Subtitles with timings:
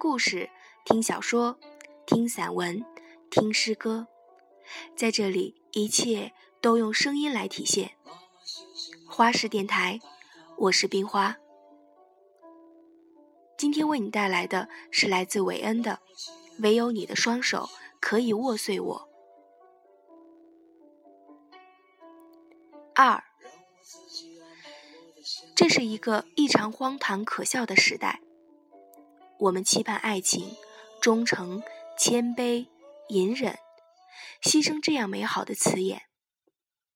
[0.00, 0.48] 故事，
[0.86, 1.58] 听小说，
[2.06, 2.82] 听散文，
[3.30, 4.06] 听诗歌，
[4.96, 7.98] 在这里，一切都用声音来体现。
[9.06, 10.00] 花式电台，
[10.56, 11.36] 我是冰花。
[13.58, 16.00] 今天为你带来的是来自韦恩的
[16.62, 17.68] 《唯有你的双手
[18.00, 19.08] 可以握碎我》。
[22.94, 23.22] 二，
[25.54, 28.22] 这是一个异常荒唐可笑的时代。
[29.40, 30.54] 我们期盼爱情、
[31.00, 31.62] 忠诚、
[31.96, 32.68] 谦卑、
[33.08, 33.58] 隐忍、
[34.42, 36.02] 牺牲这样美好的词眼，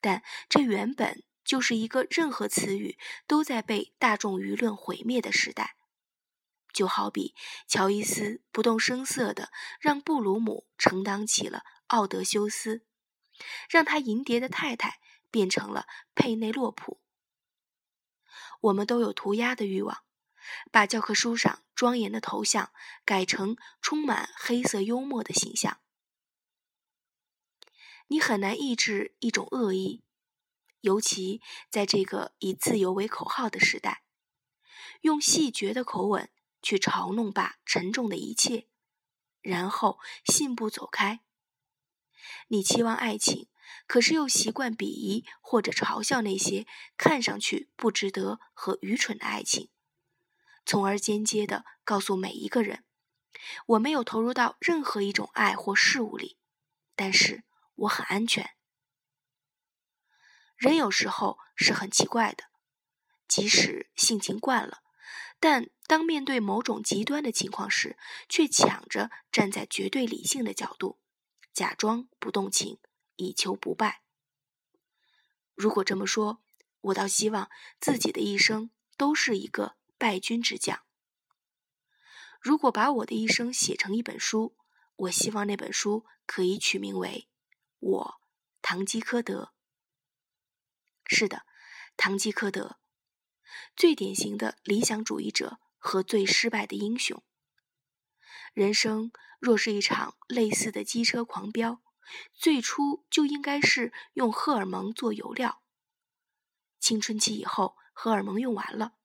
[0.00, 2.96] 但这原本就是一个任何词语
[3.26, 5.74] 都在被大众舆论毁灭的时代。
[6.72, 7.34] 就好比
[7.66, 12.84] 乔伊斯不动声色地让布鲁姆承担起了奥德修斯，
[13.68, 15.00] 让他银蝶的太太
[15.32, 17.00] 变成了佩内洛普。
[18.60, 20.04] 我们都有涂鸦的欲望。
[20.70, 22.72] 把教科书上庄严的头像
[23.04, 25.80] 改成充满黑色幽默的形象，
[28.08, 30.02] 你很难抑制一种恶意，
[30.80, 31.40] 尤其
[31.70, 34.02] 在这个以自由为口号的时代，
[35.02, 36.30] 用戏谑的口吻
[36.62, 38.68] 去嘲弄吧沉重的一切，
[39.40, 41.20] 然后信步走开。
[42.48, 43.48] 你期望爱情，
[43.86, 49.70] 可是又习惯鄙夷或者嘲笑那些看上去不值得和愚蠢的爱情。
[50.68, 52.84] 从而间接的告诉每一个人，
[53.68, 56.36] 我没有投入到任何一种爱或事物里，
[56.94, 57.42] 但是
[57.74, 58.50] 我很安全。
[60.58, 62.44] 人有时候是很奇怪的，
[63.26, 64.82] 即使性情惯了，
[65.40, 67.96] 但当面对某种极端的情况时，
[68.28, 71.00] 却抢着站在绝对理性的角度，
[71.54, 72.78] 假装不动情，
[73.16, 74.02] 以求不败。
[75.54, 76.42] 如果这么说，
[76.82, 79.77] 我倒希望自己的一生都是一个。
[79.98, 80.82] 败军之将。
[82.40, 84.56] 如果把我的一生写成一本书，
[84.94, 87.28] 我希望那本书可以取名为
[87.80, 88.20] 《我，
[88.62, 89.52] 堂吉诃德》。
[91.10, 91.44] 是的，
[91.96, 92.78] 堂吉诃德，
[93.74, 97.22] 最典型的理想主义者和最失败的英雄。
[98.54, 101.82] 人生若是一场类似的机车狂飙，
[102.34, 105.62] 最初就应该是用荷尔蒙做油料。
[106.78, 108.97] 青春期以后，荷尔蒙用完了。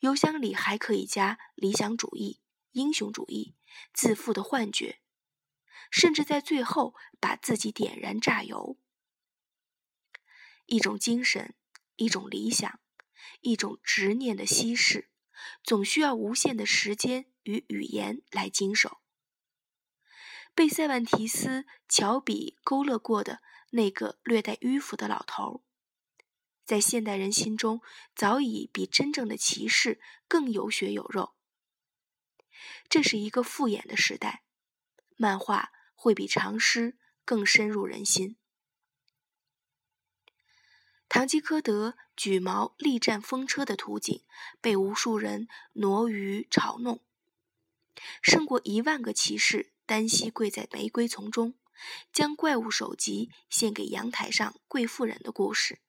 [0.00, 2.40] 邮箱里还可以加理想主义、
[2.72, 3.56] 英雄主义、
[3.92, 5.00] 自负的幻觉，
[5.90, 8.78] 甚至在最后把自己点燃榨油。
[10.66, 11.54] 一种精神，
[11.96, 12.80] 一种理想，
[13.40, 15.10] 一种执念的稀释，
[15.64, 18.98] 总需要无限的时间与语言来经手。
[20.54, 25.69] 被塞万提斯乔比勾勒过的那个略带迂腐的老头儿。
[26.70, 27.82] 在现代人心中，
[28.14, 31.34] 早已比真正的骑士更有血有肉。
[32.88, 34.44] 这是一个复眼的时代，
[35.16, 38.36] 漫画会比长诗更深入人心。
[41.08, 44.22] 堂吉诃德举矛力战风车的图景，
[44.60, 47.00] 被无数人挪于嘲弄，
[48.22, 51.58] 胜过一万个骑士单膝跪在玫瑰丛中，
[52.12, 55.80] 将怪物首级献给阳台上贵妇人的故事。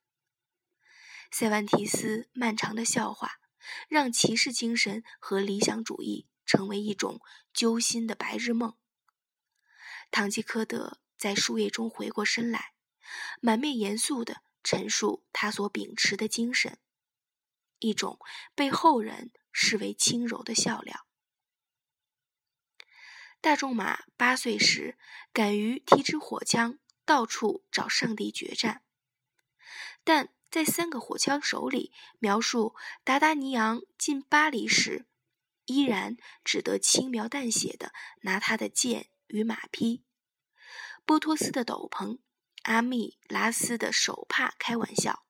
[1.32, 3.40] 塞万提斯漫长的笑话，
[3.88, 7.22] 让骑士精神和理想主义成为一种
[7.54, 8.76] 揪心的白日梦。
[10.10, 12.74] 堂吉诃德在树叶中回过身来，
[13.40, 16.78] 满面严肃地陈述他所秉持的精神，
[17.78, 18.18] 一种
[18.54, 21.06] 被后人视为轻柔的笑料。
[23.40, 24.98] 大仲马八岁时，
[25.32, 28.84] 敢于提支火枪，到处找上帝决战，
[30.04, 30.28] 但。
[30.52, 32.74] 在三个火枪手里描述
[33.04, 35.06] 达达尼昂进巴黎时，
[35.64, 40.04] 依然只得轻描淡写的拿他的剑与马匹、
[41.06, 42.18] 波托斯的斗篷、
[42.64, 45.24] 阿密拉斯的手帕开玩笑。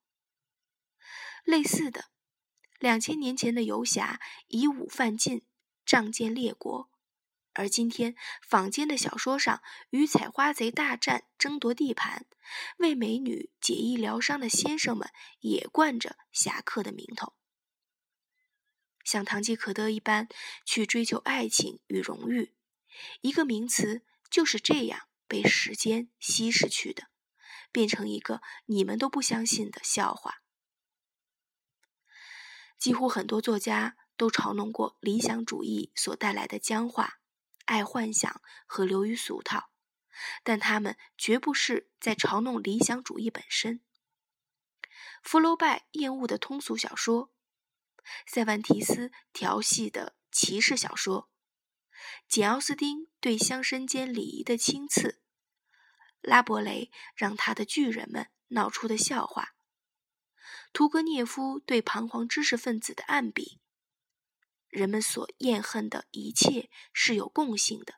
[1.45, 2.07] 类似的，
[2.80, 5.47] 两千年前的游侠以武犯禁，
[5.86, 6.91] 仗剑列国。
[7.54, 12.27] 而今天，坊间的小说上与采花贼大战、争夺地盘，
[12.78, 15.10] 为美女解医疗伤的先生们
[15.41, 17.34] 也冠着侠客的名头，
[19.04, 20.28] 像堂吉诃德一般
[20.65, 22.54] 去追求爱情与荣誉，
[23.21, 27.09] 一个名词就是这样被时间稀释去的，
[27.71, 30.43] 变成一个你们都不相信的笑话。
[32.78, 37.19] 几乎很多作家都嘲弄过理想主义所带来的僵化。
[37.64, 39.70] 爱幻想和流于俗套，
[40.42, 43.80] 但他们绝不是在嘲弄理想主义本身。
[45.22, 47.30] 福楼拜厌恶的通俗小说，
[48.26, 51.30] 塞万提斯调戏的骑士小说，
[52.28, 55.20] 简·奥斯汀对乡绅间礼仪的轻刺，
[56.20, 59.54] 拉伯雷让他的巨人们闹出的笑话，
[60.72, 63.60] 屠格涅夫对彷徨知识分子的暗笔。
[64.72, 67.97] 人们所厌恨的一切是有共性的：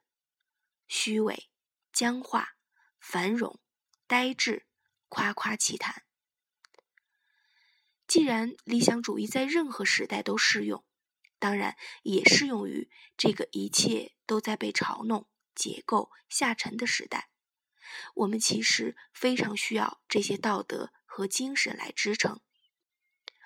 [0.88, 1.48] 虚伪、
[1.92, 2.56] 僵化、
[2.98, 3.60] 繁荣、
[4.08, 4.66] 呆滞、
[5.08, 6.02] 夸夸其谈。
[8.08, 10.84] 既然理想主义在任何时代都适用，
[11.38, 17.30] 当然也适用于这个一切都在被嘲弄、解构、下沉的时代。
[18.16, 22.40] 我们其实非常需要这些道德和精神来支撑。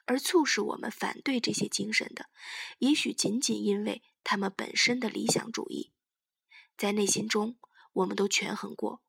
[0.09, 2.31] 而促使我们反对这些精神的，
[2.79, 5.93] 也许仅仅因为他们本身的理想主义，
[6.79, 7.59] 在内心中，
[7.93, 9.03] 我们都权衡过，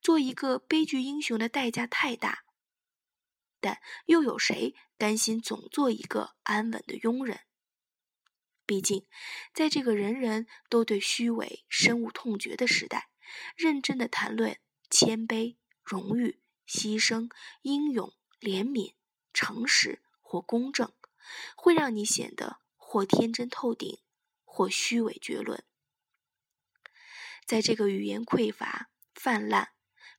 [0.00, 2.44] 做一个悲剧英雄的代价太大。
[3.60, 7.42] 但又有谁甘心总做一个安稳的庸人？
[8.66, 9.06] 毕竟，
[9.54, 13.08] 在这个人人都对虚伪深恶痛绝的时代，
[13.54, 14.58] 认真的谈论
[14.90, 17.30] 谦卑、荣誉、牺牲、
[17.62, 18.94] 英勇、怜悯、
[19.32, 20.03] 诚实。
[20.24, 20.92] 或公正，
[21.54, 24.00] 会让你显得或天真透顶，
[24.44, 25.62] 或虚伪绝伦。
[27.46, 29.74] 在这个语言匮乏、泛滥、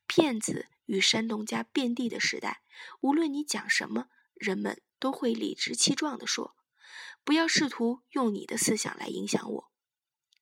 [0.06, 2.62] 骗子与煽动家遍地的时代，
[3.00, 6.56] 无论你讲什么，人们都会理直气壮地说
[7.24, 9.72] ：“不要试图用你的思想来影响我。”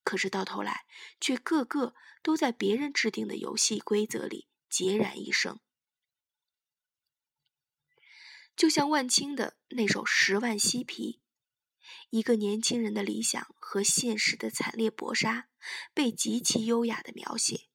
[0.05, 0.85] 可是到头来，
[1.19, 5.59] 却个个都在别人制定的游戏规则里孑然一身。
[8.57, 11.21] 就像万青的那首《十万嬉皮》，
[12.11, 15.49] 一个年轻人的理想和现实的惨烈搏杀，
[15.93, 17.69] 被极其优雅的描写，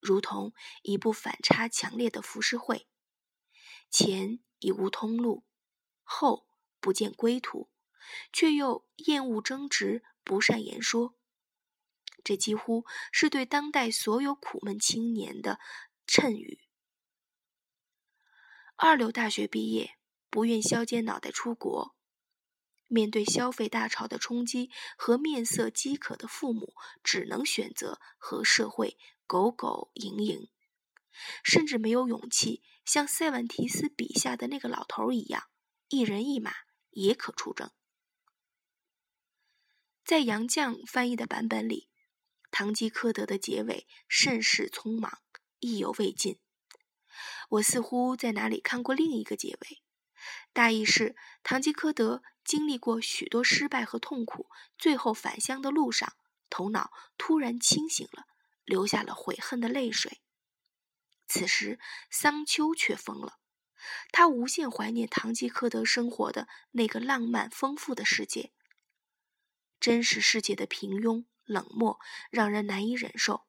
[0.00, 2.88] 如同一部反差强烈的浮世绘。
[3.90, 5.44] 前已无通路，
[6.02, 6.48] 后
[6.80, 7.70] 不见归途，
[8.32, 11.18] 却又厌恶争执，不善言说。
[12.24, 15.60] 这几乎是对当代所有苦闷青年的
[16.06, 16.60] 谶语。
[18.76, 19.97] 二流大学毕业。
[20.30, 21.94] 不愿削尖脑袋出国，
[22.86, 30.50] 面对消费大潮的冲击和面色饥渴的父母，只能选择和社会苟苟营营，
[31.42, 35.44] 甚至没有勇气像塞万提斯笔下的那个老头一样，
[35.88, 36.52] 一人一马
[36.90, 37.70] 也可出征。
[40.04, 41.88] 在杨绛翻译的版本里，
[42.50, 45.20] 《堂吉诃德》的结尾甚是匆忙，
[45.58, 46.38] 意犹未尽。
[47.50, 49.82] 我似乎在哪里看过另一个结尾。
[50.52, 56.14] 大意是，堂吉诃德经历过许多失败和痛苦，最后返乡的路上，
[56.50, 58.26] 头脑突然清醒了，
[58.64, 60.20] 流下了悔恨的泪水。
[61.26, 61.78] 此时，
[62.10, 63.38] 桑丘却疯了，
[64.10, 68.52] 他无限怀念堂吉诃德生活的那个浪漫丰富的世界。
[69.78, 72.00] 真实世界的平庸冷漠
[72.30, 73.46] 让人难以忍受，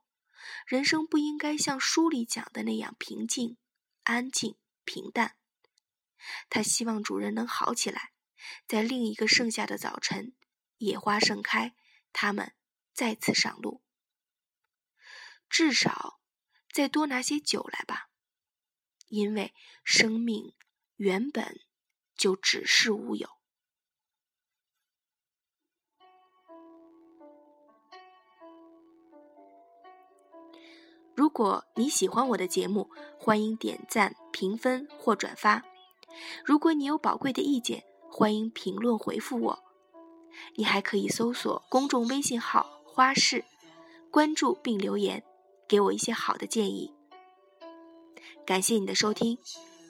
[0.67, 3.57] 人生不应该像书里讲的那样平静、
[4.03, 5.38] 安静、平淡。
[6.49, 8.11] 他希望主人能好起来，
[8.67, 10.33] 在另一个盛夏的早晨，
[10.77, 11.75] 野花盛开，
[12.13, 12.53] 他们
[12.93, 13.83] 再次上路。
[15.49, 16.19] 至少，
[16.71, 18.09] 再多拿些酒来吧，
[19.07, 20.53] 因为生命
[20.95, 21.61] 原本
[22.15, 23.29] 就只是乌有。
[31.15, 35.68] 如果你喜欢我的节目，欢迎点赞、评分或转发。
[36.45, 39.59] 如果你有宝贵的意见，欢迎评论回复我。
[40.55, 43.43] 你还可以搜索公众微信号“花式”，
[44.11, 45.23] 关注并留言，
[45.67, 46.93] 给我一些好的建议。
[48.45, 49.37] 感谢你的收听，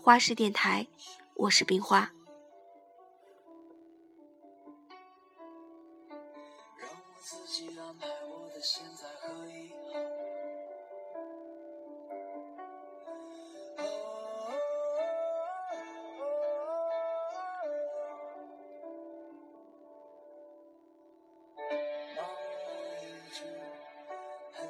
[0.01, 0.87] 花式电台，
[1.35, 2.11] 我是冰花。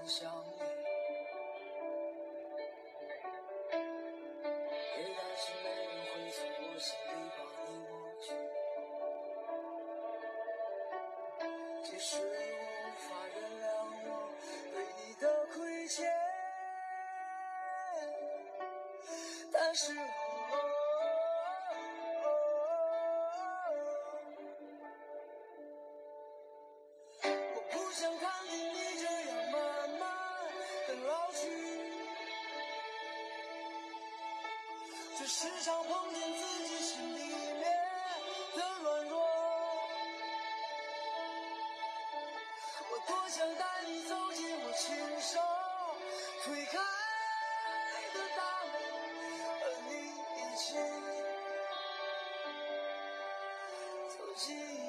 [0.09, 0.57] 想你
[4.95, 8.27] 别担心没人会从我心里把你抹去
[11.83, 13.63] 即使我无法原谅
[14.09, 14.11] 我
[14.73, 15.23] 对你的
[15.53, 15.97] 亏欠
[19.51, 20.18] 但是我
[35.29, 37.63] 时常碰见自己心里面
[38.55, 39.21] 的软弱。
[42.89, 43.29] 我多。
[43.29, 45.39] 想带你走进我亲手
[46.43, 46.79] 推开
[48.11, 48.73] 的大门，
[49.59, 49.91] 和你
[50.35, 50.73] 一起
[54.09, 54.88] 走进。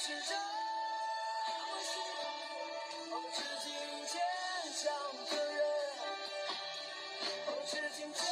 [0.00, 0.38] 是真。
[3.10, 3.66] 我是今
[4.06, 4.14] 坚
[4.76, 4.86] 强
[5.28, 5.58] 的人，
[7.46, 8.22] 我是今天。